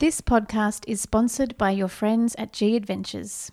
[0.00, 3.50] This podcast is sponsored by your friends at G Adventures.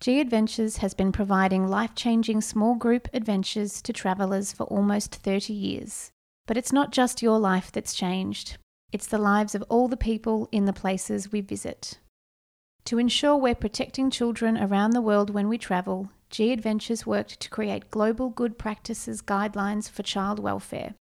[0.00, 5.52] G Adventures has been providing life changing small group adventures to travellers for almost 30
[5.52, 6.10] years.
[6.48, 8.56] But it's not just your life that's changed,
[8.90, 12.00] it's the lives of all the people in the places we visit.
[12.86, 17.50] To ensure we're protecting children around the world when we travel, G Adventures worked to
[17.50, 20.96] create global good practices guidelines for child welfare.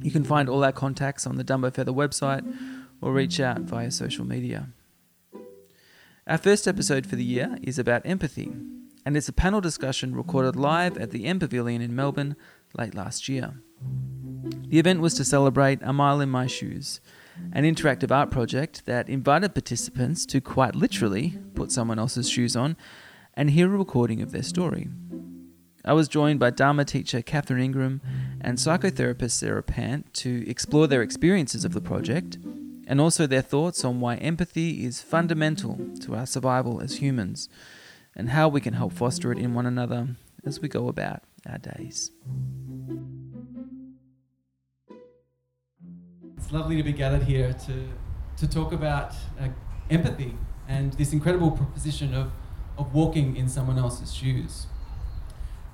[0.00, 2.46] You can find all our contacts on the Dumbo Feather website
[3.00, 4.68] or reach out via social media.
[6.26, 8.52] Our first episode for the year is about empathy,
[9.04, 12.36] and it's a panel discussion recorded live at the M Pavilion in Melbourne
[12.76, 13.54] late last year.
[14.68, 17.00] The event was to celebrate A Mile in My Shoes,
[17.52, 22.76] an interactive art project that invited participants to quite literally put someone else's shoes on
[23.34, 24.88] and hear a recording of their story.
[25.84, 28.02] I was joined by Dharma teacher Catherine Ingram
[28.40, 32.36] and psychotherapist Sarah Pant to explore their experiences of the project
[32.90, 37.48] and also their thoughts on why empathy is fundamental to our survival as humans
[38.16, 40.08] and how we can help foster it in one another
[40.44, 42.10] as we go about our days.
[46.36, 47.88] It's lovely to be gathered here to,
[48.38, 49.46] to talk about uh,
[49.88, 50.34] empathy
[50.66, 52.32] and this incredible proposition of,
[52.76, 54.66] of walking in someone else's shoes.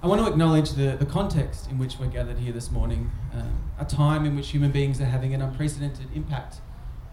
[0.02, 3.42] I want to acknowledge the, the context in which we're gathered here this morning, uh,
[3.80, 6.60] a time in which human beings are having an unprecedented impact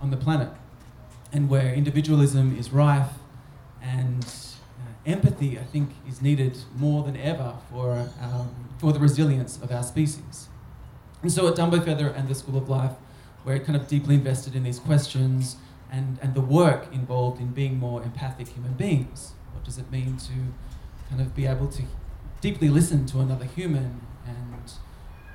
[0.03, 0.49] on the planet,
[1.31, 3.13] and where individualism is rife
[3.81, 9.57] and uh, empathy, I think, is needed more than ever for, um, for the resilience
[9.61, 10.49] of our species.
[11.21, 12.91] And so at Dumbo Feather and the School of Life,
[13.45, 15.55] we're kind of deeply invested in these questions
[15.89, 19.33] and, and the work involved in being more empathic human beings.
[19.53, 20.33] What does it mean to
[21.09, 21.83] kind of be able to
[22.41, 24.71] deeply listen to another human and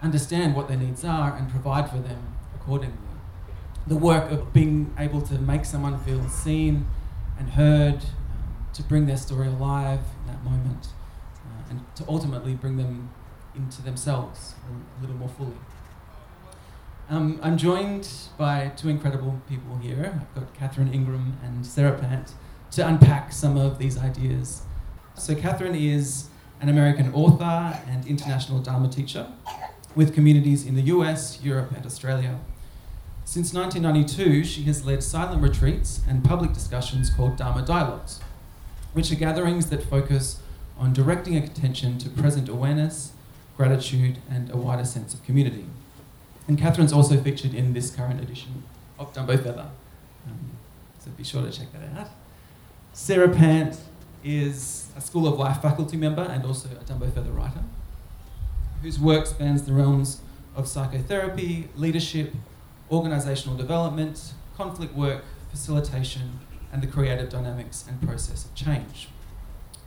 [0.03, 3.08] understand what their needs are and provide for them accordingly?
[3.88, 6.87] The work of being able to make someone feel seen
[7.38, 10.88] and heard, um, to bring their story alive in that moment,
[11.47, 13.10] uh, and to ultimately bring them
[13.54, 15.56] into themselves a, little more fully.
[17.09, 20.20] Um, I'm joined by two incredible people here.
[20.20, 22.34] I've got Catherine Ingram and Sarah Pant
[22.72, 24.62] to unpack some of these ideas.
[25.15, 26.28] So, Catherine is
[26.60, 29.26] an American author and international Dharma teacher
[29.94, 32.38] with communities in the US, Europe, and Australia.
[33.28, 38.21] Since 1992, she has led silent retreats and public discussions called Dharma Dialogues,
[38.94, 40.41] which are gatherings that focus
[40.78, 43.12] on directing attention to present awareness,
[43.55, 45.67] gratitude, and a wider sense of community.
[46.47, 48.62] And Catherine's also featured in this current edition
[48.99, 49.69] of Dumbo Feather.
[50.27, 50.53] Um,
[50.99, 52.09] so be sure to check that out.
[52.94, 53.78] Sarah Pant
[54.25, 57.65] is a School of Life faculty member and also a Dumbo Feather writer,
[58.81, 60.22] whose work spans the realms
[60.56, 62.33] of psychotherapy, leadership,
[62.91, 66.41] organisational development, conflict work, facilitation,
[66.72, 69.09] and the creative dynamics and process of change.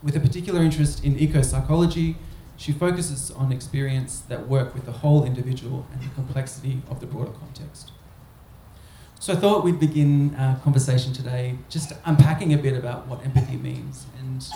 [0.01, 2.17] With a particular interest in eco psychology,
[2.57, 7.07] she focuses on experience that work with the whole individual and the complexity of the
[7.07, 7.91] broader context.
[9.19, 13.55] So I thought we'd begin our conversation today just unpacking a bit about what empathy
[13.55, 14.47] means and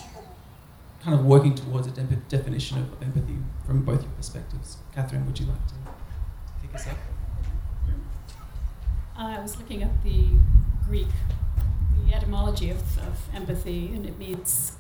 [1.04, 4.78] kind of working towards a de- definition of empathy from both your perspectives.
[4.94, 5.74] Catherine, would you like to
[6.64, 7.15] kick us off?
[9.18, 10.26] I was looking at the
[10.86, 11.08] Greek,
[12.06, 14.74] the etymology of, of empathy, and it means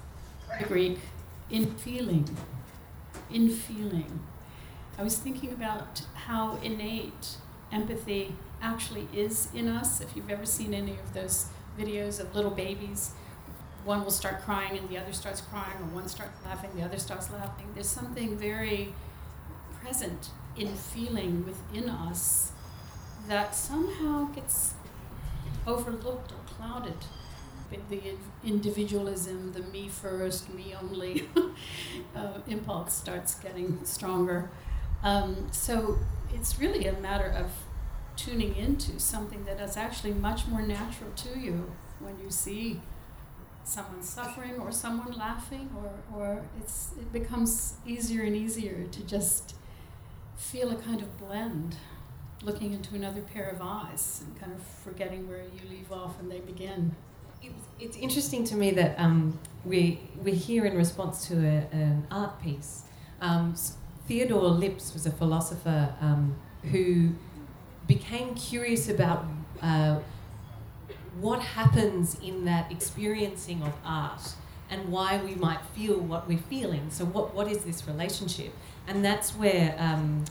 [0.59, 0.99] the Greek
[1.49, 2.37] in feeling.
[3.31, 4.19] In feeling.
[4.97, 7.37] I was thinking about how innate
[7.71, 10.01] empathy actually is in us.
[10.01, 11.47] If you've ever seen any of those
[11.79, 13.11] videos of little babies,
[13.85, 16.97] one will start crying and the other starts crying, or one starts laughing, the other
[16.99, 17.67] starts laughing.
[17.73, 18.93] There's something very
[19.81, 22.51] present in feeling within us
[23.27, 24.74] that somehow gets
[25.66, 26.98] overlooked or clouded.
[27.89, 28.01] The
[28.44, 31.27] individualism, the me first, me only
[32.16, 34.50] uh, impulse starts getting stronger.
[35.04, 35.98] Um, so
[36.33, 37.51] it's really a matter of
[38.16, 42.81] tuning into something that is actually much more natural to you when you see
[43.63, 49.56] someone suffering or someone laughing or, or it's it becomes easier and easier to just
[50.38, 51.75] feel a kind of blend
[52.45, 56.31] looking into another pair of eyes and kind of forgetting where you leave off and
[56.31, 56.95] they begin
[57.42, 62.07] it's, it's interesting to me that um, we, we're here in response to a, an
[62.09, 62.83] art piece
[63.21, 63.56] um,
[64.07, 66.36] theodore Lipps was a philosopher um,
[66.71, 67.12] who
[67.88, 69.25] became curious about
[69.62, 70.00] uh,
[71.19, 74.36] what happens in that experiencing of art
[74.69, 76.89] and why we might feel what we're feeling.
[76.89, 78.53] So, what, what is this relationship?
[78.88, 80.25] And that's where um,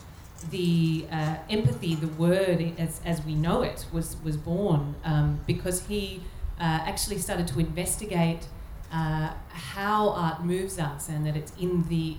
[0.51, 5.87] the uh, empathy, the word as, as we know it, was, was born um, because
[5.87, 6.23] he
[6.59, 8.47] uh, actually started to investigate
[8.93, 12.17] uh, how art moves us and that it's in the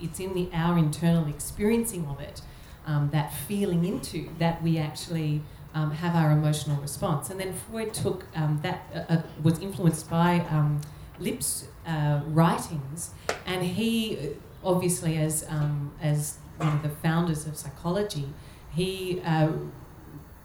[0.00, 2.42] it's in the our internal experiencing of it
[2.84, 5.40] um, that feeling into that we actually
[5.74, 7.30] um, have our emotional response.
[7.30, 10.80] And then Freud took um, that, uh, uh, was influenced by um,
[11.20, 13.10] Lipps' uh, writings,
[13.46, 14.34] and he
[14.64, 18.28] obviously, as, um, as one of the founders of psychology,
[18.70, 19.50] he uh,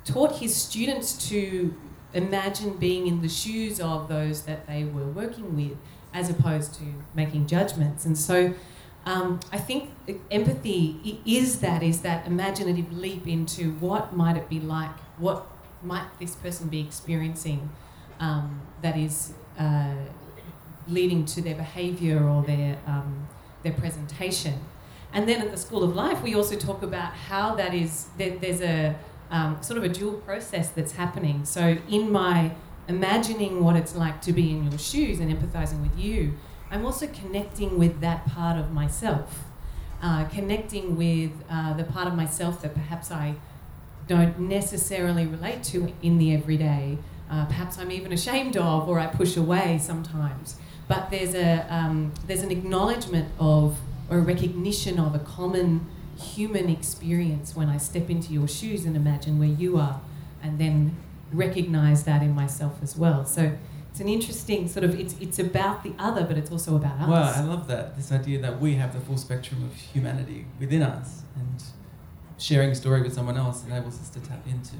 [0.05, 1.75] taught his students to
[2.13, 5.77] imagine being in the shoes of those that they were working with
[6.13, 6.83] as opposed to
[7.15, 8.05] making judgments.
[8.05, 8.53] And so
[9.05, 9.89] um, I think
[10.31, 15.47] empathy is that is that imaginative leap into what might it be like, what
[15.81, 17.69] might this person be experiencing
[18.19, 19.95] um, that is uh,
[20.87, 23.27] leading to their behaviour or their um,
[23.63, 24.59] their presentation.
[25.13, 28.37] And then at the School of Life, we also talk about how that is there,
[28.37, 28.95] there's a
[29.31, 31.45] um, sort of a dual process that's happening.
[31.45, 32.53] So in my
[32.87, 36.33] imagining what it's like to be in your shoes and empathizing with you
[36.73, 39.43] I'm also connecting with that part of myself,
[40.01, 43.35] uh, connecting with uh, the part of myself that perhaps I
[44.07, 46.97] don't necessarily relate to in the everyday.
[47.29, 50.55] Uh, perhaps I'm even ashamed of, or I push away sometimes.
[50.87, 53.77] But there's a um, there's an acknowledgement of
[54.09, 58.95] or a recognition of a common human experience when I step into your shoes and
[58.95, 60.01] imagine where you are,
[60.41, 60.95] and then
[61.31, 63.25] recognize that in myself as well.
[63.25, 63.57] So
[63.89, 67.07] it's an interesting sort of it's it's about the other but it's also about us.
[67.07, 70.81] Well i love that this idea that we have the full spectrum of humanity within
[70.81, 71.63] us and
[72.39, 74.75] sharing a story with someone else enables us to tap into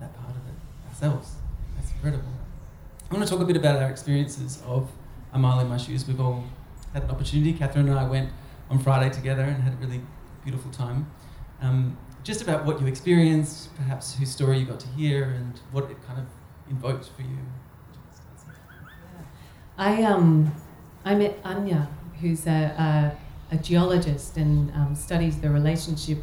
[0.00, 0.54] that part of it
[0.88, 1.34] ourselves.
[1.76, 2.32] That's incredible.
[3.10, 4.90] I want to talk a bit about our experiences of
[5.32, 6.06] a mile in my shoes.
[6.08, 6.44] We've all
[6.92, 7.52] had an opportunity.
[7.52, 8.30] Catherine and i went
[8.70, 10.00] on friday together and had a really
[10.44, 11.10] beautiful time.
[11.60, 15.90] Um, just about what you experienced perhaps whose story you got to hear and what
[15.90, 16.26] it kind of
[16.70, 17.38] invoked for you.
[19.76, 20.54] I um,
[21.04, 21.88] I met Anya,
[22.20, 23.12] who's a,
[23.50, 26.18] a, a geologist and um, studies the relationship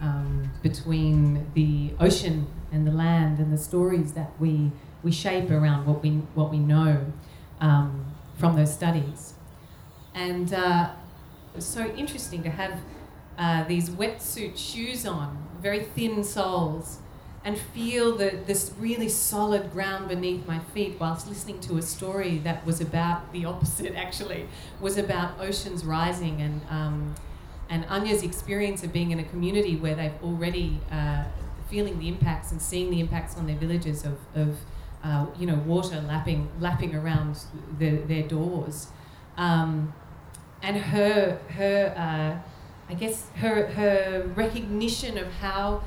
[0.00, 4.70] um, between the ocean and the land and the stories that we
[5.02, 7.12] we shape around what we what we know
[7.60, 8.04] um,
[8.36, 9.34] from those studies.
[10.18, 10.90] And uh,
[11.52, 12.80] it was so interesting to have
[13.38, 16.98] uh, these wetsuit shoes on, very thin soles,
[17.44, 22.38] and feel the, this really solid ground beneath my feet whilst listening to a story
[22.38, 24.48] that was about the opposite actually
[24.80, 27.14] was about oceans rising and um,
[27.70, 31.24] and Anya's experience of being in a community where they've already uh,
[31.70, 34.56] feeling the impacts and seeing the impacts on their villages of, of
[35.04, 37.38] uh, you know water lapping lapping around
[37.78, 38.88] the, their doors.
[39.36, 39.92] Um,
[40.62, 45.82] and her her uh, I guess her her recognition of how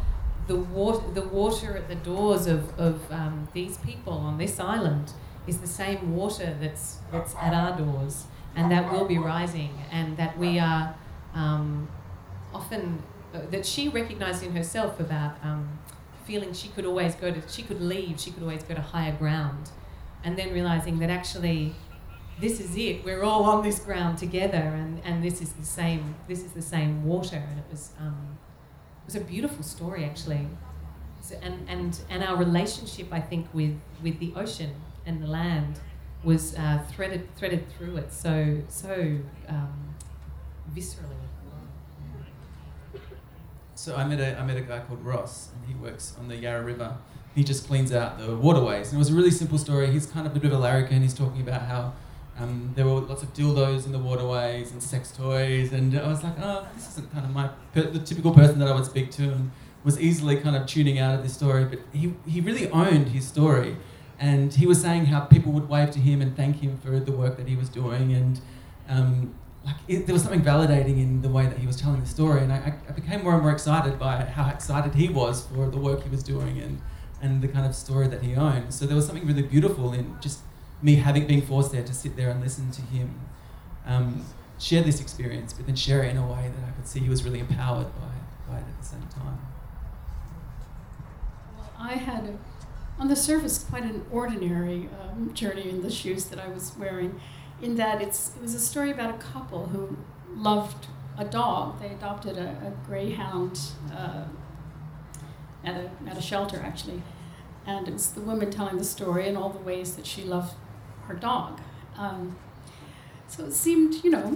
[0.48, 5.14] the water, the water at the doors of, of um, these people on this island
[5.48, 8.26] is the same water that's, that's at our doors
[8.56, 10.94] and that will be rising and that we are
[11.34, 11.88] um,
[12.54, 13.02] often,
[13.34, 15.80] uh, that she recognized in herself about um,
[16.26, 19.16] feeling she could always go to, she could leave, she could always go to higher
[19.16, 19.70] ground
[20.24, 21.74] and then realizing that actually
[22.40, 26.16] this is it, we're all on this ground together and, and this is the same,
[26.28, 28.38] this is the same water and it was, um,
[29.04, 30.48] it was a beautiful story actually.
[31.22, 34.74] So, and, and, and our relationship, I think, with, with the ocean
[35.06, 35.80] and the land
[36.24, 39.96] was uh, threaded, threaded through it so, so um,
[40.74, 41.22] viscerally.
[43.82, 46.36] So I met, a, I met a guy called Ross, and he works on the
[46.36, 46.98] Yarra River.
[47.34, 48.90] He just cleans out the waterways.
[48.90, 49.90] And it was a really simple story.
[49.90, 51.02] He's kind of a bit of a larrikin.
[51.02, 51.94] He's talking about how
[52.42, 56.24] Um, there were lots of dildos in the waterways and sex toys, and I was
[56.24, 59.12] like, oh, this isn't kind of my per- the typical person that I would speak
[59.12, 59.52] to, and
[59.84, 61.66] was easily kind of tuning out of this story.
[61.66, 63.78] But he he really owned his story,
[64.20, 67.12] and he was saying how people would wave to him and thank him for the
[67.12, 68.42] work that he was doing, and
[68.90, 72.08] um, like it, there was something validating in the way that he was telling the
[72.08, 75.70] story, and I, I became more and more excited by how excited he was for
[75.70, 76.82] the work he was doing and
[77.22, 78.74] and the kind of story that he owned.
[78.74, 80.40] So there was something really beautiful in just
[80.82, 83.20] me having been forced there to sit there and listen to him
[83.86, 84.26] um,
[84.62, 87.10] share this experience, but then share it in a way that I could see he
[87.10, 89.40] was really empowered by, by it at the same time.
[91.58, 92.38] Well, I had, a,
[93.02, 97.20] on the surface, quite an ordinary um, journey in the shoes that I was wearing,
[97.62, 99.98] in that it's, it was a story about a couple who
[100.36, 101.80] loved a dog.
[101.80, 103.60] They adopted a, a greyhound
[103.92, 104.26] uh,
[105.64, 107.02] at, a, at a shelter, actually.
[107.66, 110.54] And it was the woman telling the story and all the ways that she loved
[111.12, 111.60] her dog.
[111.98, 112.38] Um,
[113.28, 114.36] so it seemed, you know,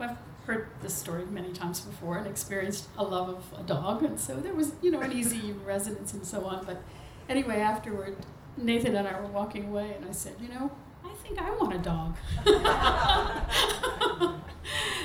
[0.00, 4.18] I've heard this story many times before and experienced a love of a dog, and
[4.18, 6.64] so there was, you know, an easy resonance and so on.
[6.64, 6.82] But
[7.28, 8.16] anyway, afterward,
[8.56, 10.70] Nathan and I were walking away, and I said, you know,
[11.04, 12.16] I think I want a dog.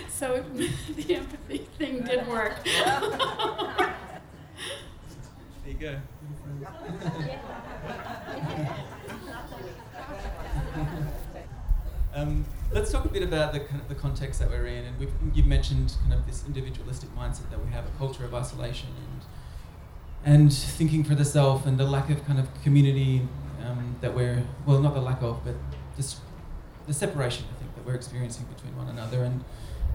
[0.09, 0.43] so
[0.95, 2.63] the empathy thing did work.
[2.63, 3.93] There
[5.65, 5.97] you go.
[12.17, 14.95] Um, let's talk a bit about the kind of the context that we're in, and
[15.33, 19.21] you've mentioned kind of this individualistic mindset that we have, a culture of isolation and
[20.25, 23.21] and thinking for the self, and the lack of kind of community
[23.65, 25.55] um, that we're well, not the lack of, but
[25.95, 26.19] this
[26.87, 29.43] the separation I think that we're experiencing between one another, and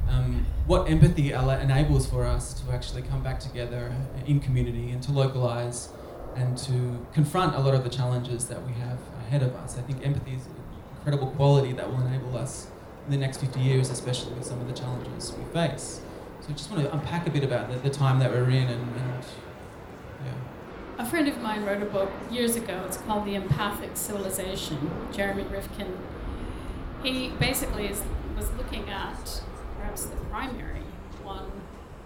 [0.09, 3.95] um, what empathy enables for us to actually come back together
[4.27, 5.89] in community and to localize
[6.35, 9.79] and to confront a lot of the challenges that we have ahead of us.
[9.79, 10.47] I think empathy is
[11.03, 12.69] incredible quality that will enable us
[13.07, 16.01] in the next 50 years, especially with some of the challenges we face.
[16.41, 18.69] So I just want to unpack a bit about the, the time that we're in
[18.69, 19.25] and, and
[20.25, 20.33] yeah.
[20.99, 22.85] A friend of mine wrote a book years ago.
[22.87, 24.91] It's called The Empathic Civilization.
[25.11, 25.99] Jeremy Rifkin.
[27.03, 28.03] He basically is,
[28.37, 29.43] was looking at
[29.79, 30.83] perhaps the primary
[31.25, 31.51] one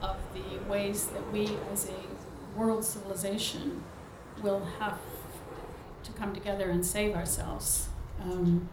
[0.00, 3.82] of the ways that we as a world civilization
[4.42, 4.98] will have
[6.02, 7.88] to come together and save ourselves.
[8.22, 8.70] Um,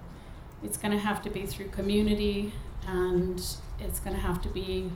[0.63, 2.53] it's going to have to be through community,
[2.87, 3.39] and
[3.79, 4.91] it's going to have to be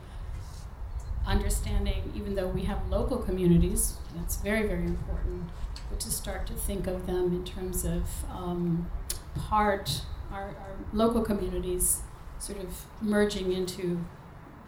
[1.25, 5.49] understanding, even though we have local communities, that's very, very important,
[5.89, 8.89] but to start to think of them in terms of um,
[9.37, 12.01] part, our, our local communities
[12.39, 13.99] sort of merging into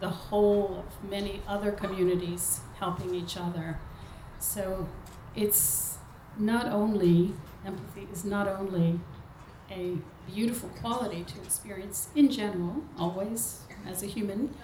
[0.00, 3.78] the whole of many other communities helping each other.
[4.38, 4.88] So
[5.34, 5.98] it's
[6.38, 9.00] not only, empathy is not only
[9.70, 9.98] a
[10.34, 14.54] beautiful quality to experience in general, always as a human,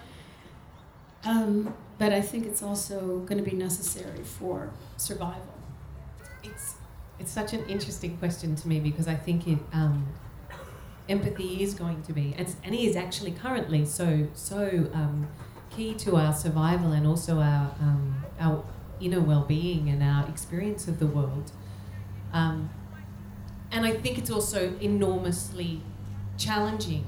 [1.23, 5.55] um, but I think it's also going to be necessary for survival.
[6.43, 6.75] It's
[7.19, 10.07] it's such an interesting question to me because I think it um,
[11.09, 15.27] empathy is going to be and, and is actually currently so so um,
[15.71, 18.63] key to our survival and also our um, our
[18.99, 21.51] inner well-being and our experience of the world.
[23.71, 25.81] And I think it's also enormously
[26.37, 27.05] challenging.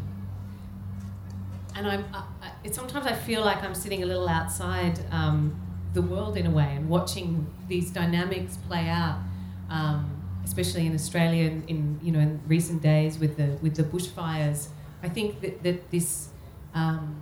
[1.75, 5.60] And I'm, I, I, sometimes I feel like I'm sitting a little outside um,
[5.94, 9.20] the world in a way and watching these dynamics play out,
[9.70, 13.84] um, especially in Australia in, in, you know in recent days with the with the
[13.84, 14.68] bushfires.
[15.01, 16.30] I think that, that this
[16.74, 17.22] um,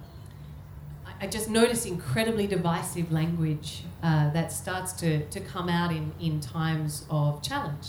[1.05, 6.13] I, I just notice incredibly divisive language uh, that starts to, to come out in,
[6.19, 7.87] in times of challenge.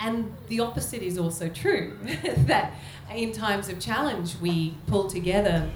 [0.00, 1.98] And the opposite is also true
[2.36, 2.72] that
[3.14, 5.70] in times of challenge, we pull together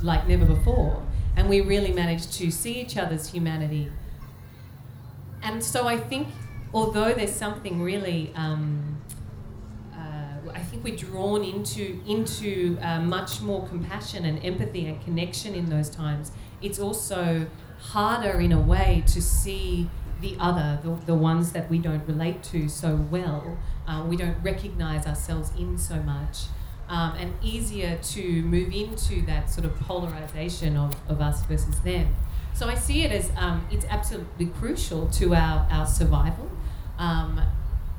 [0.00, 1.02] like never before
[1.36, 3.92] and we really manage to see each other's humanity.
[5.42, 6.26] And so I think,
[6.74, 9.00] although there's something really, um,
[9.94, 15.54] uh, I think we're drawn into, into uh, much more compassion and empathy and connection
[15.54, 17.46] in those times, it's also
[17.78, 19.88] harder in a way to see
[20.20, 24.36] the other, the, the ones that we don't relate to so well, uh, we don't
[24.42, 26.46] recognize ourselves in so much,
[26.88, 32.14] um, and easier to move into that sort of polarization of, of us versus them.
[32.54, 36.50] So I see it as um, it's absolutely crucial to our, our survival,
[36.98, 37.40] um,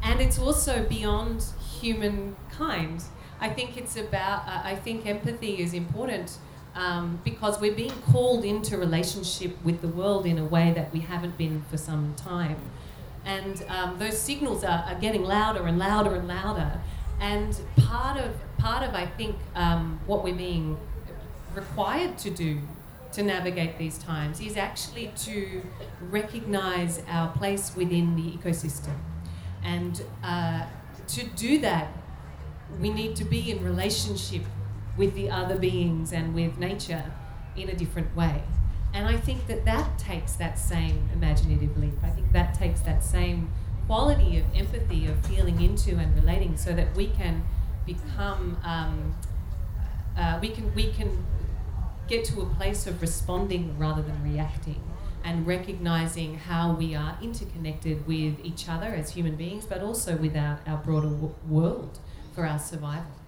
[0.04, 1.46] and it's also beyond
[1.80, 3.04] humankind.
[3.40, 6.38] I think it's about, uh, I think empathy is important
[6.76, 11.00] um, because we're being called into relationship with the world in a way that we
[11.00, 12.58] haven't been for some time.
[13.26, 16.80] And um, those signals are, are getting louder and louder and louder.
[17.20, 20.78] And part of part of, I think, um, what we're being
[21.54, 22.60] required to do
[23.12, 25.64] to navigate these times is actually to
[26.10, 28.96] recognize our place within the ecosystem.
[29.64, 30.66] And uh,
[31.08, 31.92] to do that,
[32.80, 34.44] we need to be in relationship
[35.00, 37.06] with the other beings and with nature
[37.56, 38.44] in a different way.
[38.94, 41.94] And I think that that takes that same imaginative leap.
[42.04, 43.50] I think that takes that same
[43.88, 47.44] quality of empathy, of feeling into and relating, so that we can
[47.86, 49.16] become, um,
[50.18, 51.26] uh, we can we can
[52.08, 54.82] get to a place of responding rather than reacting,
[55.24, 60.36] and recognizing how we are interconnected with each other as human beings, but also with
[60.36, 62.00] our, our broader w- world
[62.34, 63.19] for our survival.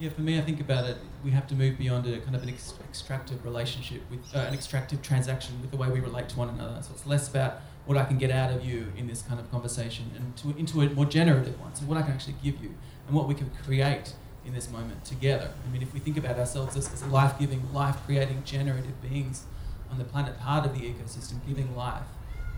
[0.00, 2.42] Yeah, for me, I think about it, we have to move beyond a kind of
[2.42, 6.38] an ex- extractive relationship with uh, an extractive transaction with the way we relate to
[6.38, 6.80] one another.
[6.80, 9.50] So it's less about what I can get out of you in this kind of
[9.50, 11.74] conversation and to, into a more generative one.
[11.74, 12.74] So what I can actually give you
[13.06, 14.14] and what we can create
[14.46, 15.50] in this moment together.
[15.66, 19.44] I mean, if we think about ourselves as, as life-giving, life-creating, generative beings
[19.90, 22.04] on the planet, part of the ecosystem, giving life,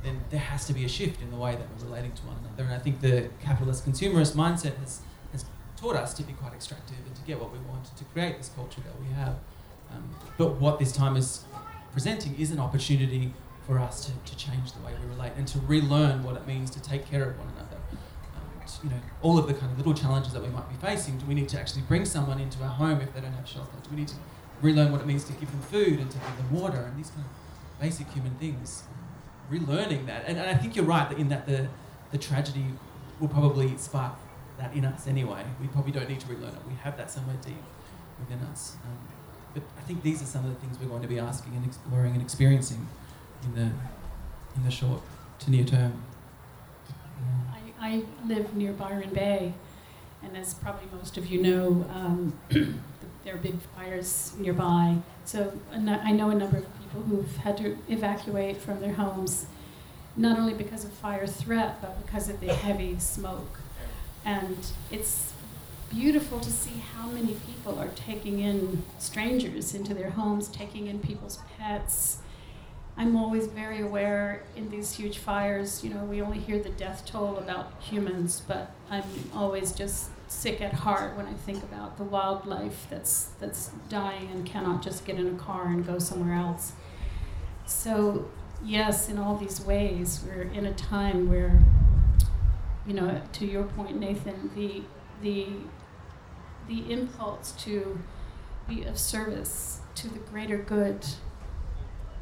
[0.05, 2.37] then there has to be a shift in the way that we're relating to one
[2.45, 2.63] another.
[2.63, 5.01] And I think the capitalist consumerist mindset has
[5.83, 8.51] taught us to be quite extractive and to get what we want to create this
[8.55, 9.35] culture that we have.
[9.91, 11.45] Um, but what this time is
[11.91, 13.35] presenting is an opportunity
[13.67, 16.71] for us to, to change the way we relate and to relearn what it means
[16.71, 17.77] to take care of one another.
[18.37, 21.19] Um, you know, all of the kind of little challenges that we might be facing.
[21.19, 23.73] Do we need to actually bring someone into our home if they don't have shelter?
[23.83, 24.17] Do we need to
[24.61, 27.11] relearn what it means to give them food and to give them water and these
[27.11, 28.85] kind of basic human things?
[29.51, 31.67] Relearning that, and, and I think you're right that in that the
[32.11, 32.67] the tragedy
[33.21, 34.13] will probably spark
[34.59, 35.45] that in us anyway.
[35.61, 36.61] We probably don't need to relearn it.
[36.69, 37.57] We have that somewhere deep
[38.19, 38.77] within us.
[38.85, 38.99] Um,
[39.55, 41.65] but I think these are some of the things we're going to be asking and
[41.65, 42.89] exploring and experiencing
[43.45, 43.71] in the
[44.57, 45.03] in the short
[45.41, 46.03] to near term.
[47.53, 49.55] I, I live near Byron Bay,
[50.23, 52.39] and as probably most of you know, um,
[53.25, 54.99] there are big fires nearby.
[55.25, 55.79] So I
[56.13, 59.47] know a number of people who've had to evacuate from their homes,
[60.17, 63.62] not only because of fire threat, but because of the heavy smoke
[64.25, 64.57] and
[64.91, 65.33] it's
[65.91, 70.99] beautiful to see how many people are taking in strangers into their homes, taking in
[70.99, 72.19] people's pets.
[72.97, 77.05] I'm always very aware in these huge fires, you know, we only hear the death
[77.07, 82.05] toll about humans, but I'm always just sick at heart when I think about the
[82.05, 86.73] wildlife that's that's dying and cannot just get in a car and go somewhere else.
[87.67, 88.31] So,
[88.65, 91.63] yes, in all these ways, we're in a time where
[92.87, 94.83] you know, to your point, Nathan, the
[95.23, 95.47] the
[96.69, 97.99] the impulse to
[98.69, 101.05] be of service to the greater good.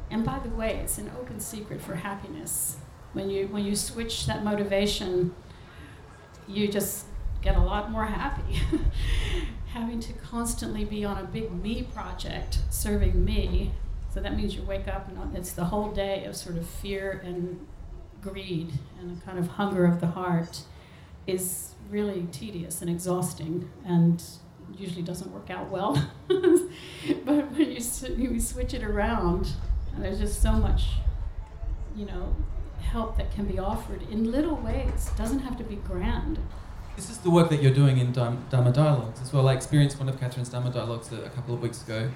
[0.09, 2.77] And by the way, it's an open secret for happiness.
[3.13, 5.33] When you when you switch that motivation,
[6.47, 7.05] you just
[7.41, 8.61] get a lot more happy.
[9.67, 13.71] Having to constantly be on a big me project serving me,
[14.13, 17.21] so that means you wake up and it's the whole day of sort of fear
[17.23, 17.65] and
[18.21, 20.61] greed and a kind of hunger of the heart
[21.27, 24.23] is really tedious and exhausting and
[24.77, 25.93] usually doesn't work out well.
[26.27, 27.81] but when you,
[28.17, 29.53] you switch it around,
[29.97, 30.83] there's just so much,
[31.95, 32.35] you know,
[32.81, 35.09] help that can be offered in little ways.
[35.13, 36.39] It doesn't have to be grand.
[36.95, 39.47] This is the work that you're doing in Dharma Dialogues as well.
[39.47, 42.09] I experienced one of Catherine's Dharma Dialogues a, a couple of weeks ago,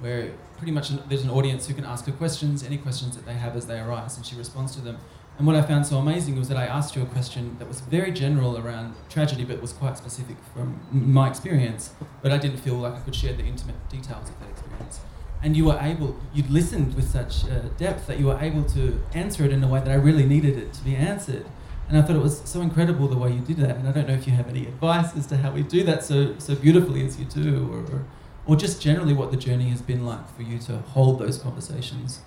[0.00, 3.34] where pretty much there's an audience who can ask her questions, any questions that they
[3.34, 4.98] have as they arise, and she responds to them.
[5.38, 7.80] And what I found so amazing was that I asked you a question that was
[7.80, 11.92] very general around tragedy, but was quite specific from my experience.
[12.22, 14.98] But I didn't feel like I could share the intimate details of that experience.
[15.40, 19.00] And you were able, you listened with such uh, depth that you were able to
[19.14, 21.46] answer it in a way that I really needed it to be answered.
[21.88, 23.76] And I thought it was so incredible the way you did that.
[23.76, 26.02] And I don't know if you have any advice as to how we do that
[26.02, 28.04] so, so beautifully as you do, or, or,
[28.44, 32.22] or just generally what the journey has been like for you to hold those conversations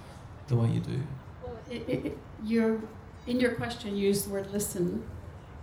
[0.48, 1.04] the way you do.
[1.44, 2.80] Well, it, it, you're
[3.28, 5.04] in your question, you used the word listen,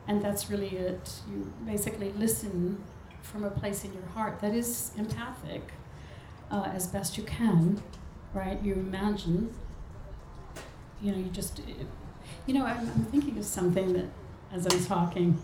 [0.07, 1.21] and that's really it.
[1.31, 2.83] You basically listen
[3.23, 5.73] from a place in your heart that is empathic
[6.51, 7.83] uh, as best you can,
[8.33, 8.63] right?
[8.63, 9.53] You imagine,
[11.03, 11.61] you know, you just,
[12.47, 14.07] you know, I'm, I'm thinking of something that,
[14.53, 15.43] as I'm talking,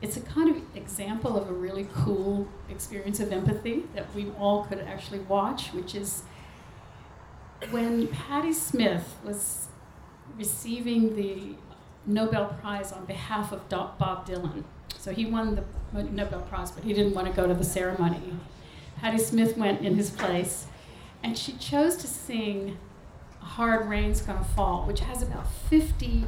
[0.00, 4.64] it's a kind of example of a really cool experience of empathy that we all
[4.64, 6.22] could actually watch, which is
[7.70, 9.68] when Patti Smith was
[10.36, 11.54] receiving the
[12.06, 14.64] Nobel Prize on behalf of Bob Dylan.
[14.98, 18.20] So he won the Nobel Prize, but he didn't want to go to the ceremony.
[18.98, 20.66] Patti Smith went in his place,
[21.22, 22.78] and she chose to sing
[23.40, 26.24] Hard Rain's Gonna Fall, which has about 50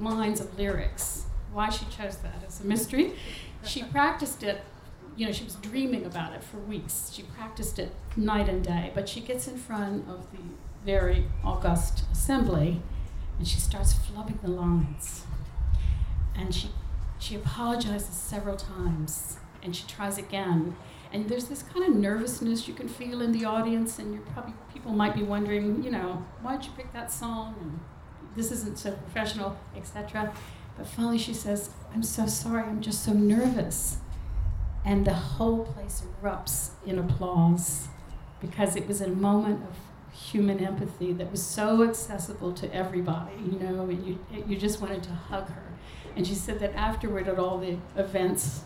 [0.00, 1.26] lines of lyrics.
[1.52, 3.12] Why she chose that is a mystery.
[3.64, 4.60] She practiced it
[5.16, 7.10] you know, she was dreaming about it for weeks.
[7.12, 10.42] She practiced it night and day, but she gets in front of the
[10.84, 12.80] very august assembly
[13.38, 15.24] and she starts flubbing the lines.
[16.34, 16.70] And she,
[17.18, 20.76] she apologizes several times and she tries again.
[21.12, 24.54] And there's this kind of nervousness you can feel in the audience, and you're probably
[24.72, 27.54] people might be wondering, you know, why'd you pick that song?
[27.60, 27.80] And
[28.34, 30.34] this isn't so professional, etc.
[30.76, 32.64] But finally, she says, "I'm so sorry.
[32.64, 33.98] I'm just so nervous."
[34.84, 37.88] And the whole place erupts in applause
[38.40, 39.76] because it was a moment of
[40.16, 45.02] human empathy that was so accessible to everybody, you know, and you, you just wanted
[45.02, 45.62] to hug her.
[46.16, 48.62] And she said that afterward at all the events,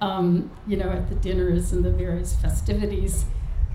[0.00, 3.24] um, you know, at the dinners and the various festivities,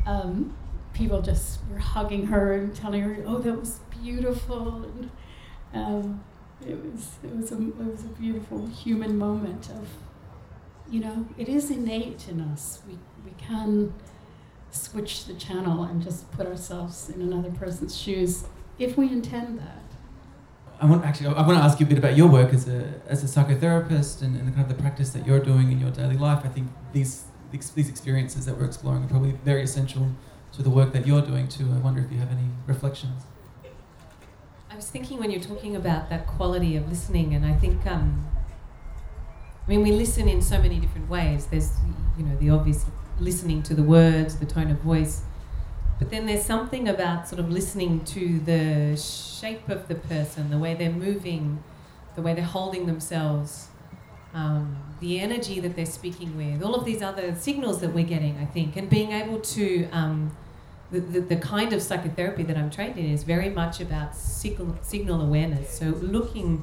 [0.06, 0.56] um,
[0.94, 5.10] people just were hugging her and telling her, "Oh, that was beautiful." And
[5.74, 6.24] um,
[6.66, 9.88] it was it was a it was a beautiful human moment of,
[10.90, 12.82] you know, it is innate in us.
[12.88, 13.94] We we can
[14.74, 18.46] switch the channel and just put ourselves in another person's shoes
[18.80, 19.84] if we intend that.
[20.82, 22.94] I want actually I want to ask you a bit about your work as a
[23.08, 25.92] as a psychotherapist and, and the kind of the practice that you're doing in your
[25.92, 26.42] daily life.
[26.44, 30.10] I think these these experiences that we're exploring are probably very essential
[30.54, 31.72] to the work that you're doing too.
[31.72, 33.24] I wonder if you have any reflections.
[34.70, 38.28] I was thinking when you're talking about that quality of listening, and I think, um,
[39.66, 41.46] I mean, we listen in so many different ways.
[41.46, 41.72] There's,
[42.18, 42.84] you know, the obvious
[43.20, 45.24] listening to the words, the tone of voice,
[46.00, 50.58] but then there's something about sort of listening to the shape of the person, the
[50.58, 51.64] way they're moving,
[52.16, 53.68] the way they're holding themselves,
[54.34, 58.38] um, the energy that they're speaking with, all of these other signals that we're getting,
[58.38, 59.88] I think, and being able to.
[59.92, 60.36] Um,
[60.92, 64.78] the, the, the, kind of psychotherapy that I'm trained in is very much about signal,
[64.84, 65.80] signal awareness.
[65.80, 66.62] So, looking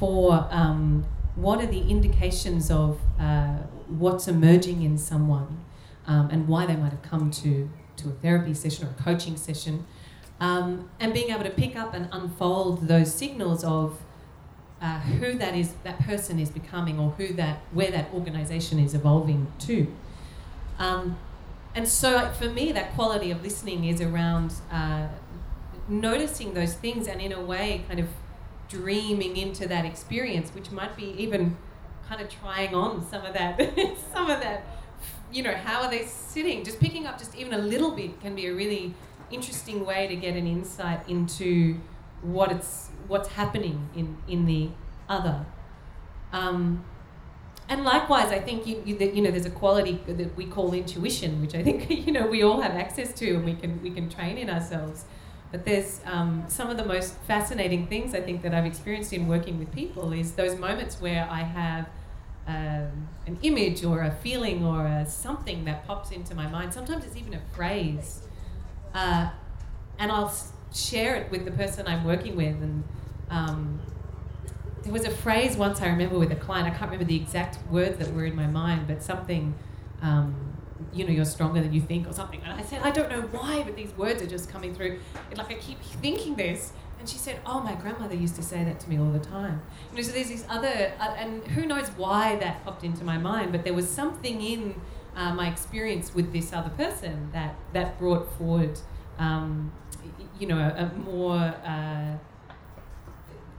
[0.00, 1.06] for um,
[1.36, 5.64] what are the indications of uh, what's emerging in someone
[6.08, 9.36] um, and why they might have come to to a therapy session or a coaching
[9.36, 9.84] session,
[10.40, 14.00] um, and being able to pick up and unfold those signals of
[14.80, 18.94] uh, who that is, that person is becoming, or who that, where that organisation is
[18.94, 19.92] evolving to.
[20.78, 21.18] Um,
[21.74, 25.08] and so, for me, that quality of listening is around uh,
[25.88, 28.06] noticing those things, and in a way, kind of
[28.68, 31.56] dreaming into that experience, which might be even
[32.08, 33.58] kind of trying on some of that,
[34.12, 34.62] some of that
[35.32, 36.64] you know, how are they sitting?
[36.64, 38.94] Just picking up just even a little bit can be a really
[39.30, 41.78] interesting way to get an insight into
[42.22, 44.70] what it's what's happening in in the
[45.08, 45.46] other.
[46.32, 46.84] Um,
[47.70, 51.40] and likewise, I think you, you, you know there's a quality that we call intuition,
[51.40, 54.08] which I think you know we all have access to, and we can we can
[54.08, 55.04] train in ourselves.
[55.50, 59.26] But there's um, some of the most fascinating things I think that I've experienced in
[59.26, 61.88] working with people is those moments where I have
[62.48, 66.72] um, an image or a feeling or a something that pops into my mind.
[66.72, 68.22] Sometimes it's even a phrase.
[68.94, 69.28] Uh,
[69.98, 70.34] and I'll
[70.72, 72.54] share it with the person I'm working with.
[72.62, 72.84] And
[73.30, 73.80] um,
[74.82, 77.58] there was a phrase once I remember with a client, I can't remember the exact
[77.70, 79.54] words that were in my mind, but something,
[80.00, 80.56] um,
[80.94, 82.40] you know, you're stronger than you think or something.
[82.42, 85.00] And I said, I don't know why, but these words are just coming through.
[85.36, 86.72] like I keep thinking this.
[86.98, 89.62] And she said, "Oh, my grandmother used to say that to me all the time."
[89.90, 93.18] You know, so there's these other, uh, and who knows why that popped into my
[93.18, 94.80] mind, but there was something in
[95.16, 98.78] uh, my experience with this other person that that brought forward,
[99.18, 99.72] um,
[100.38, 101.54] you know, a, more.
[101.64, 102.16] Uh,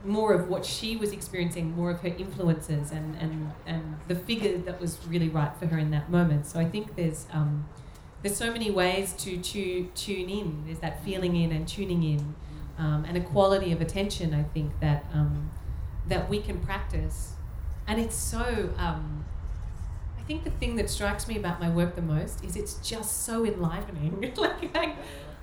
[0.02, 4.56] more of what she was experiencing, more of her influences, and, and, and the figure
[4.56, 6.46] that was really right for her in that moment.
[6.46, 7.68] So I think there's um,
[8.22, 10.62] there's so many ways to, to tune in.
[10.66, 12.34] There's that feeling in and tuning in
[12.80, 15.50] um, and a quality of attention, I think, that, um,
[16.08, 17.34] that we can practice.
[17.86, 19.26] And it's so, um,
[20.18, 23.24] I think the thing that strikes me about my work the most is it's just
[23.24, 24.32] so enlivening.
[24.36, 24.96] like, I,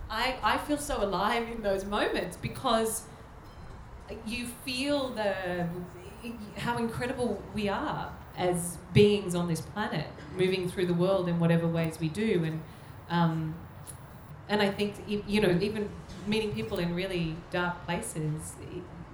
[0.10, 3.04] I, I feel so alive in those moments because
[4.26, 5.67] you feel the
[6.56, 11.67] how incredible we are as beings on this planet, moving through the world in whatever
[11.67, 12.62] ways we do, and
[13.10, 13.56] um,
[14.50, 15.62] and I think you know mm.
[15.62, 15.90] even
[16.26, 18.54] meeting people in really dark places,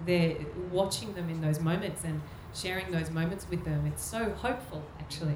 [0.06, 0.38] they're
[0.72, 2.22] watching them in those moments and
[2.54, 3.86] sharing those moments with them.
[3.88, 5.36] It's so hopeful, actually.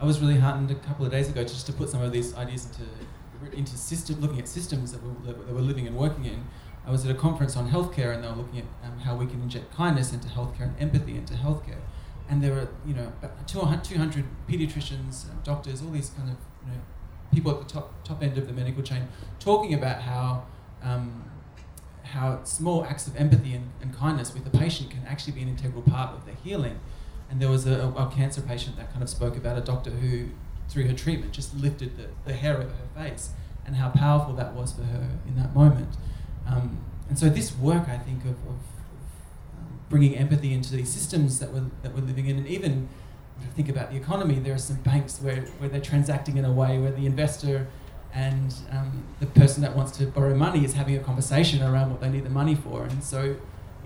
[0.00, 2.34] I was really heartened a couple of days ago just to put some of these
[2.34, 2.90] ideas into
[3.52, 6.46] into system, looking at systems that we're, that we're living and working in.
[6.86, 9.26] I was at a conference on healthcare, and they were looking at um, how we
[9.26, 11.80] can inject kindness into healthcare and empathy into healthcare.
[12.28, 16.72] And there were, you know, uh, 200 pediatricians, um, doctors, all these kind of, you
[16.72, 16.80] know,
[17.32, 19.08] people at the top top end of the medical chain
[19.40, 20.44] talking about how
[20.82, 21.24] um,
[22.04, 25.48] how small acts of empathy and, and kindness with the patient can actually be an
[25.48, 26.78] integral part of their healing.
[27.30, 30.28] And there was a, a cancer patient that kind of spoke about a doctor who,
[30.68, 33.30] through her treatment, just lifted the, the hair over her face
[33.64, 35.96] and how powerful that was for her in that moment.
[36.46, 38.58] Um, and so this work, I think, of, of,
[39.58, 42.88] um, bringing empathy into these systems that we're, that we're living in, and even
[43.50, 46.78] think about the economy, there are some banks where, where they're transacting in a way
[46.78, 47.68] where the investor
[48.14, 52.00] and um, the person that wants to borrow money is having a conversation around what
[52.00, 52.84] they need the money for.
[52.84, 53.36] And so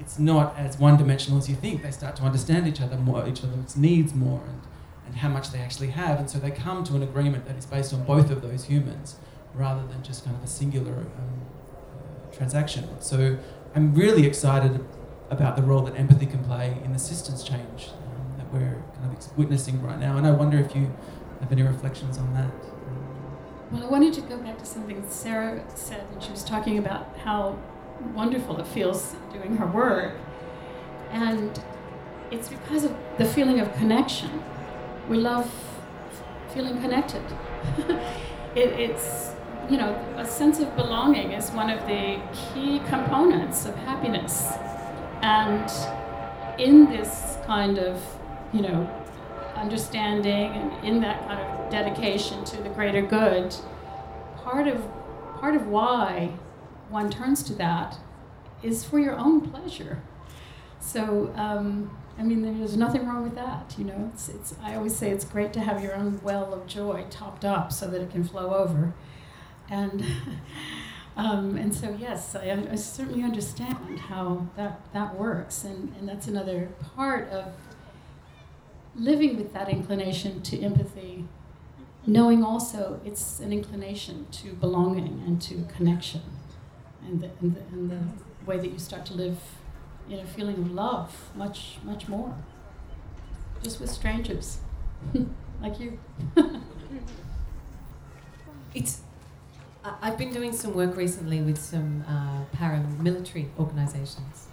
[0.00, 1.82] it's not as one dimensional as you think.
[1.82, 4.60] They start to understand each other more, each other's needs more, and,
[5.06, 6.18] and how much they actually have.
[6.18, 9.16] And so they come to an agreement that is based on both of those humans
[9.54, 11.40] rather than just kind of a singular um,
[12.28, 12.88] uh, transaction.
[13.00, 13.38] So
[13.74, 14.84] I'm really excited
[15.30, 17.90] about the role that empathy can play in the systems change
[18.56, 20.16] we're kind of witnessing right now.
[20.16, 20.92] And I wonder if you
[21.40, 22.50] have any reflections on that.
[23.70, 27.16] Well, I wanted to go back to something Sarah said when she was talking about
[27.18, 27.58] how
[28.14, 30.14] wonderful it feels doing her work.
[31.10, 31.60] And
[32.30, 34.42] it's because of the feeling of connection.
[35.08, 35.52] We love
[36.52, 37.22] feeling connected.
[38.54, 39.32] it, it's,
[39.68, 44.52] you know, a sense of belonging is one of the key components of happiness.
[45.22, 45.70] And
[46.58, 48.02] in this kind of,
[48.52, 48.88] you know,
[49.54, 53.54] understanding and in that kind of dedication to the greater good,
[54.36, 54.82] part of
[55.38, 56.32] part of why
[56.88, 57.98] one turns to that
[58.62, 60.02] is for your own pleasure.
[60.80, 63.74] So, um, I mean, there's nothing wrong with that.
[63.76, 66.66] You know, it's, it's, I always say it's great to have your own well of
[66.66, 68.94] joy topped up so that it can flow over.
[69.68, 70.04] And,
[71.16, 75.64] um, and so, yes, I, I certainly understand how that, that works.
[75.64, 77.52] And, and that's another part of
[78.98, 81.24] living with that inclination to empathy,
[82.06, 86.22] knowing also it's an inclination to belonging and to connection
[87.06, 87.98] and the, and the, and the
[88.46, 89.38] way that you start to live
[90.08, 92.34] in a feeling of love much, much more.
[93.62, 94.58] Just with strangers,
[95.62, 95.98] like you.
[98.74, 99.00] it's.
[100.02, 104.48] I've been doing some work recently with some uh, paramilitary organisations,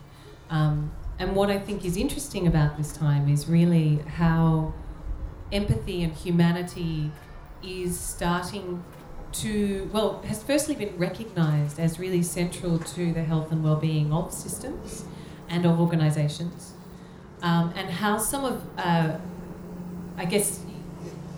[0.52, 0.92] um,
[1.24, 4.74] and what I think is interesting about this time is really how
[5.54, 7.12] empathy and humanity
[7.64, 8.84] is starting
[9.32, 14.34] to, well, has firstly been recognised as really central to the health and well-being of
[14.34, 15.06] systems
[15.48, 16.74] and of organisations,
[17.42, 19.18] um, and how some of, uh,
[20.18, 20.60] I guess,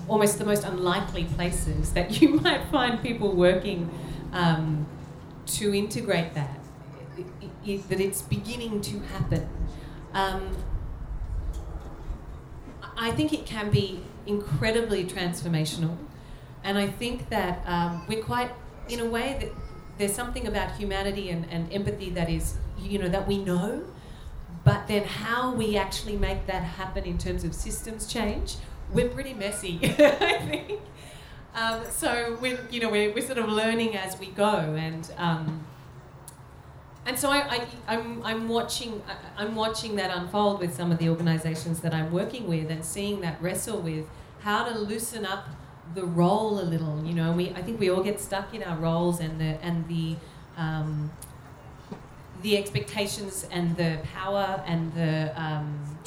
[0.07, 3.87] almost the most unlikely places that you might find people working
[4.33, 4.87] um,
[5.45, 6.59] to integrate that,
[7.65, 9.47] it, that it's beginning to happen.
[10.13, 10.55] Um,
[12.97, 15.97] I think it can be incredibly transformational
[16.65, 18.49] and I think that um, we're quite,
[18.89, 19.51] in a way, that
[19.99, 23.83] there's something about humanity and, and empathy that is, you know, that we know,
[24.63, 28.55] but then how we actually make that happen in terms of systems change,
[28.91, 30.81] we're pretty messy, I think.
[31.53, 35.67] Um, so we're, you know, we're, we're sort of learning as we go, and um,
[37.05, 39.01] and so I, I, I'm, I'm watching
[39.37, 43.21] I'm watching that unfold with some of the organisations that I'm working with, and seeing
[43.21, 44.05] that wrestle with
[44.39, 45.47] how to loosen up
[45.93, 47.03] the role a little.
[47.05, 49.87] You know, we I think we all get stuck in our roles and the and
[49.87, 50.15] the
[50.57, 51.11] um,
[52.41, 55.97] the expectations and the power and the um,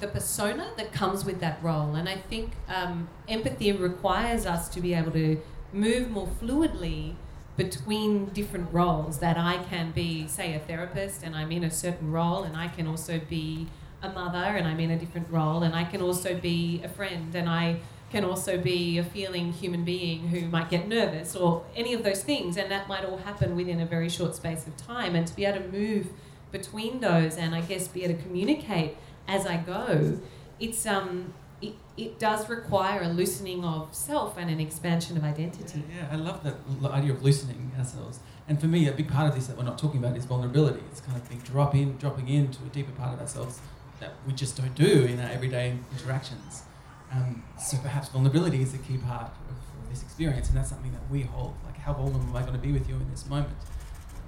[0.00, 1.94] the persona that comes with that role.
[1.94, 5.40] And I think um, empathy requires us to be able to
[5.72, 7.14] move more fluidly
[7.56, 9.18] between different roles.
[9.18, 12.68] That I can be, say, a therapist, and I'm in a certain role, and I
[12.68, 13.68] can also be
[14.02, 17.34] a mother and I'm in a different role, and I can also be a friend
[17.34, 17.80] and I
[18.12, 22.22] can also be a feeling human being who might get nervous or any of those
[22.22, 25.16] things, and that might all happen within a very short space of time.
[25.16, 26.08] And to be able to move
[26.52, 30.20] between those and I guess be able to communicate as I go,
[30.60, 35.82] it's um it, it does require a loosening of self and an expansion of identity.
[35.94, 36.56] Yeah, I love that
[36.90, 38.20] idea of loosening ourselves.
[38.48, 40.80] And for me, a big part of this that we're not talking about is vulnerability.
[40.90, 43.60] It's kind of being drop in, dropping into a deeper part of ourselves
[44.00, 46.62] that we just don't do in our everyday interactions.
[47.10, 50.90] Um, so perhaps vulnerability is a key part of, of, this experience, and that's something
[50.92, 51.54] that we hold.
[51.64, 53.56] Like, how vulnerable am I going to be with you in this moment?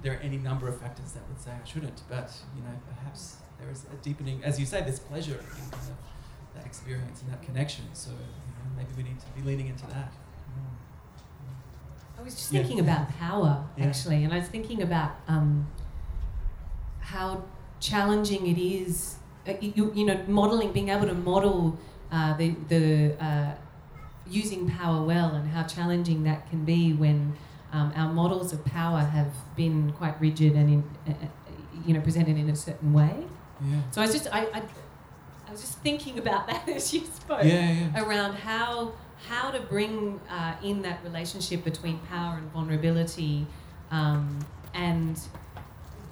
[0.01, 3.35] There are any number of factors that would say I shouldn't, but you know, perhaps
[3.59, 5.97] there is a deepening, as you say, this pleasure in kind of
[6.59, 7.85] that experience and that connection.
[7.93, 10.11] So you know, maybe we need to be leaning into that.
[12.17, 12.61] I was just yeah.
[12.61, 14.25] thinking about power actually, yeah.
[14.25, 15.67] and I was thinking about um,
[16.99, 17.43] how
[17.79, 19.15] challenging it is
[19.47, 21.77] uh, you, you know, modeling, being able to model
[22.11, 23.53] uh, the, the uh,
[24.27, 27.33] using power well and how challenging that can be when
[27.71, 31.27] um, our models of power have been quite rigid and in, uh, uh
[31.85, 33.15] you know presented in a certain way.
[33.63, 33.81] Yeah.
[33.91, 34.63] So I was just I, I,
[35.49, 37.43] I was just thinking about that as you spoke.
[37.43, 38.03] Yeah, yeah.
[38.05, 38.93] Around how
[39.27, 43.47] how to bring uh, in that relationship between power and vulnerability,
[43.91, 44.39] um,
[44.73, 45.19] and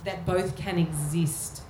[0.03, 1.61] that both can exist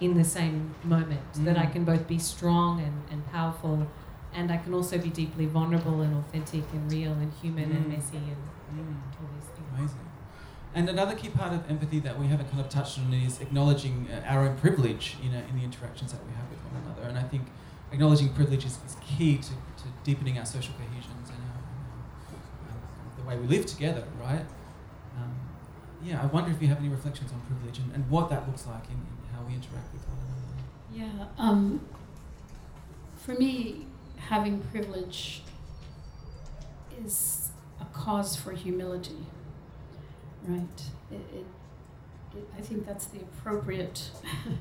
[0.00, 1.20] in the same moment.
[1.44, 1.72] That I Mm.
[1.72, 3.86] can both be strong and, and powerful,
[4.32, 7.96] and I can also be deeply vulnerable and authentic and real and human and Mm.
[7.96, 8.42] messy and
[8.74, 8.96] Mm.
[9.20, 9.68] all these things.
[9.78, 9.98] Amazing.
[10.74, 14.08] And another key part of empathy that we haven't kind of touched on is acknowledging
[14.10, 17.08] uh, our own privilege, you know, in the interactions that we have with one another.
[17.08, 17.44] And I think
[17.92, 23.38] acknowledging privilege is, is key to, to deepening our social cohesions and our, the way
[23.38, 24.44] we live together, right?
[25.16, 25.34] Um,
[26.02, 28.66] yeah, I wonder if you have any reflections on privilege and, and what that looks
[28.66, 31.18] like in, in how we interact with one another.
[31.18, 31.26] Yeah.
[31.38, 31.80] Um,
[33.16, 35.42] for me, having privilege
[37.04, 39.26] is a cause for humility,
[40.46, 40.82] right?
[41.10, 41.46] It, it,
[42.36, 44.10] it, I think that's the appropriate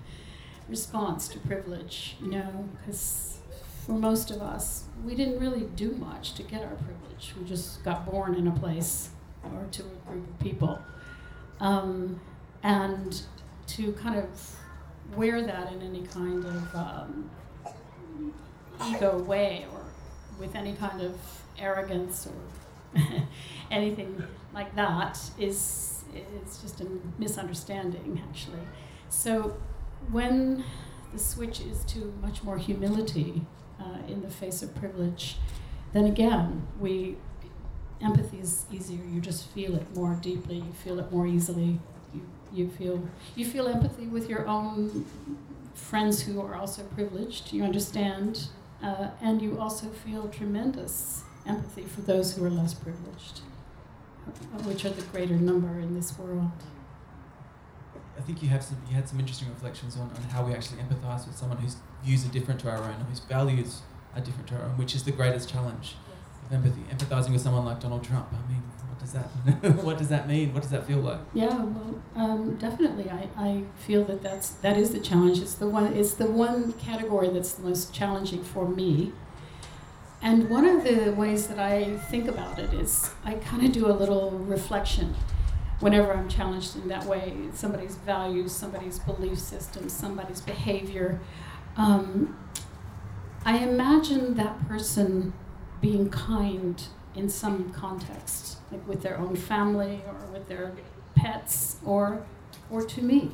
[0.69, 3.39] response to privilege, you know, because
[3.85, 7.33] for most of us, we didn't really do much to get our privilege.
[7.37, 9.09] We just got born in a place
[9.43, 10.79] or to a group of people.
[11.59, 12.19] Um,
[12.63, 13.21] and
[13.67, 14.55] to kind of
[15.15, 17.29] wear that in any kind of um,
[18.87, 19.81] ego way or
[20.39, 21.15] with any kind of
[21.59, 22.33] arrogance or
[23.71, 28.61] anything like that is is just a misunderstanding actually.
[29.09, 29.57] So
[30.11, 30.63] when
[31.11, 33.45] the switch is to much more humility
[33.79, 35.37] uh, in the face of privilege,
[35.93, 37.17] then again we
[38.01, 39.03] empathy is easier.
[39.03, 40.57] You just feel it more deeply.
[40.57, 41.79] You feel it more easily.
[42.13, 42.21] You,
[42.53, 43.01] you feel
[43.35, 45.05] you feel empathy with your own
[45.73, 47.51] friends who are also privileged.
[47.51, 48.49] You understand,
[48.83, 53.41] uh, and you also feel tremendous empathy for those who are less privileged,
[54.63, 56.51] which are the greater number in this world.
[58.17, 60.81] I think you have some, you had some interesting reflections on, on how we actually
[60.81, 63.81] empathise with someone whose views are different to our own, or whose values
[64.15, 65.95] are different to our own, which is the greatest challenge
[66.45, 66.81] of empathy.
[66.91, 68.27] Empathizing with someone like Donald Trump.
[68.31, 70.53] I mean, what does that what does that mean?
[70.53, 71.19] What does that feel like?
[71.33, 73.09] Yeah, well, um, definitely.
[73.09, 75.39] I, I feel that that's that is the challenge.
[75.39, 75.93] It's the one.
[75.93, 79.11] It's the one category that's the most challenging for me.
[80.23, 83.87] And one of the ways that I think about it is I kind of do
[83.87, 85.13] a little reflection
[85.81, 87.33] whenever I'm challenged in that way.
[87.53, 91.19] Somebody's values, somebody's belief system, somebody's behavior.
[91.75, 92.37] Um,
[93.43, 95.33] I imagine that person
[95.81, 96.81] being kind
[97.15, 100.71] in some context, like with their own family or with their
[101.15, 102.25] pets or
[102.69, 103.31] or to me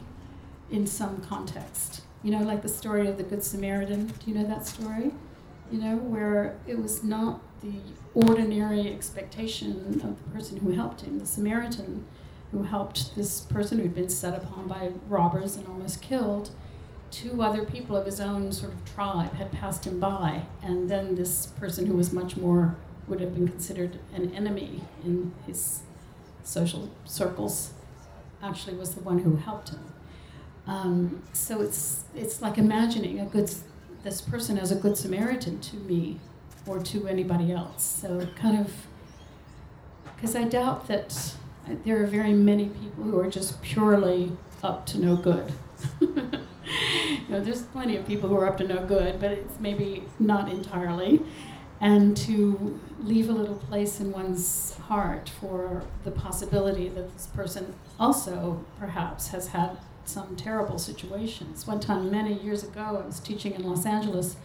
[0.71, 2.01] in some context.
[2.23, 4.07] You know, like the story of the Good Samaritan.
[4.07, 5.11] Do you know that story?
[5.71, 7.73] You know, where it was not the
[8.13, 12.05] ordinary expectation of the person who helped him, the Samaritan
[12.51, 16.49] who helped this person who'd been set upon by robbers and almost killed.
[17.11, 21.15] Two other people of his own sort of tribe had passed him by, and then
[21.15, 22.75] this person who was much more
[23.07, 25.81] would have been considered an enemy in his
[26.43, 27.71] social circles
[28.41, 29.93] actually was the one who helped him.
[30.67, 33.51] Um, so it's it's like imagining a good
[34.03, 36.19] this person as a good Samaritan to me
[36.65, 37.83] or to anybody else.
[37.83, 38.73] So kind of
[40.15, 41.35] because I doubt that
[41.65, 45.53] uh, there are very many people who are just purely up to no good.
[46.01, 46.09] you
[47.29, 50.49] know, there's plenty of people who are up to no good, but it's maybe not
[50.49, 51.21] entirely.
[51.79, 57.73] And to leave a little place in one's heart for the possibility that this person
[57.97, 59.77] also perhaps has had
[60.09, 61.67] some terrible situations.
[61.67, 64.35] One time, many years ago, I was teaching in Los Angeles,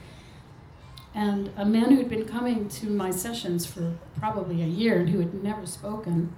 [1.15, 5.21] and a man who'd been coming to my sessions for probably a year and who
[5.21, 6.35] had never spoken,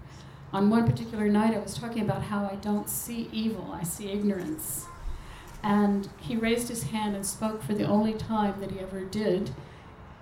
[0.52, 4.10] on one particular night, I was talking about how I don't see evil, I see
[4.10, 4.86] ignorance.
[5.62, 9.50] And he raised his hand and spoke for the only time that he ever did.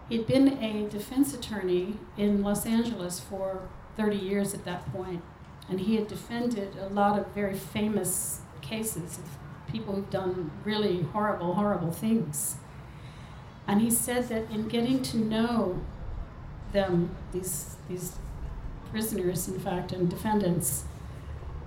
[0.09, 5.23] He'd been a defense attorney in Los Angeles for 30 years at that point,
[5.69, 9.25] and he had defended a lot of very famous cases of
[9.73, 12.57] people who've done really horrible, horrible things.
[13.67, 15.81] And he said that in getting to know
[16.73, 18.17] them, these, these
[18.91, 20.85] prisoners, in fact, and defendants,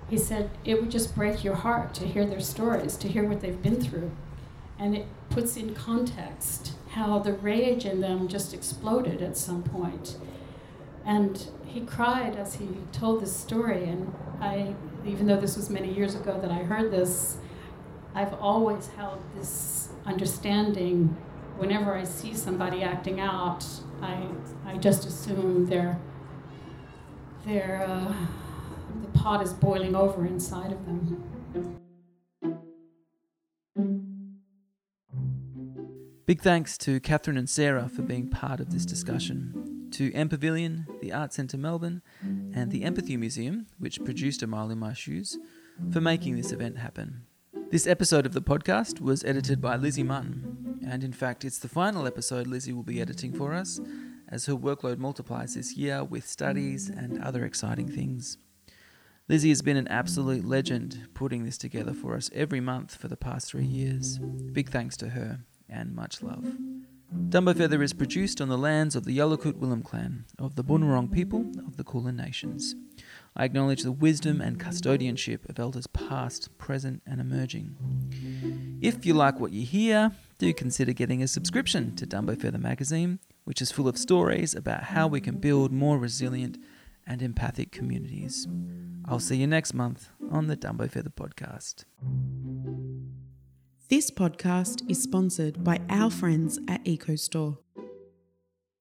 [0.08, 3.40] he said it would just break your heart to hear their stories, to hear what
[3.40, 4.10] they've been through.
[4.78, 10.16] And it puts in context how the rage in them just exploded at some point.
[11.08, 13.84] And he cried as he told this story.
[13.84, 14.74] And I,
[15.06, 17.38] even though this was many years ago that I heard this,
[18.14, 21.16] I've always held this understanding
[21.56, 23.64] whenever I see somebody acting out,
[24.02, 24.22] I,
[24.66, 25.98] I just assume they're,
[27.46, 28.12] they're, uh,
[29.00, 31.24] the pot is boiling over inside of them.
[36.26, 40.86] Big thanks to Catherine and Sarah for being part of this discussion, to M Pavilion,
[41.00, 45.38] the Art Centre Melbourne, and the Empathy Museum, which produced A Mile in My Shoes,
[45.92, 47.22] for making this event happen.
[47.70, 51.68] This episode of the podcast was edited by Lizzie Mutton, and in fact, it's the
[51.68, 53.80] final episode Lizzie will be editing for us,
[54.28, 58.38] as her workload multiplies this year with studies and other exciting things.
[59.28, 63.16] Lizzie has been an absolute legend putting this together for us every month for the
[63.16, 64.18] past three years.
[64.18, 66.56] Big thanks to her and much love.
[67.14, 71.10] Dumbo Feather is produced on the lands of the Yalukit Willem clan, of the Bunurong
[71.10, 72.74] people of the Kulin Nations.
[73.34, 78.78] I acknowledge the wisdom and custodianship of elders past, present, and emerging.
[78.82, 83.20] If you like what you hear, do consider getting a subscription to Dumbo Feather magazine,
[83.44, 86.58] which is full of stories about how we can build more resilient
[87.06, 88.46] and empathic communities.
[89.06, 91.84] I'll see you next month on the Dumbo Feather podcast.
[93.90, 97.56] This podcast is sponsored by our friends at EcoStore.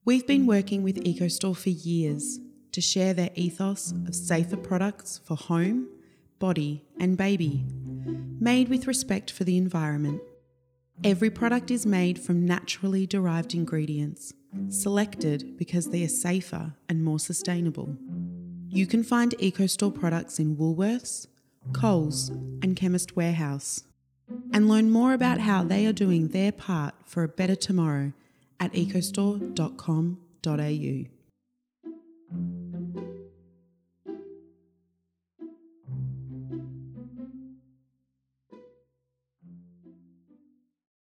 [0.04, 2.42] We've been working with EcoStore for years
[2.74, 5.88] to share their ethos of safer products for home,
[6.40, 7.64] body, and baby,
[8.42, 10.22] made with respect for the environment.
[11.06, 14.34] Every product is made from naturally derived ingredients,
[14.68, 17.96] selected because they are safer and more sustainable.
[18.68, 21.28] You can find EcoStore products in Woolworths,
[21.72, 22.28] Coles,
[22.62, 23.87] and Chemist Warehouse.
[24.52, 28.14] And learn more about how they are doing their part for a better tomorrow
[28.60, 31.17] at ecostore.com.au.